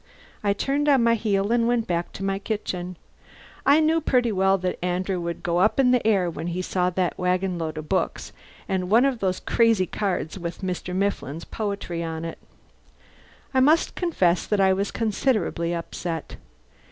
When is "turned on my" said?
0.53-1.13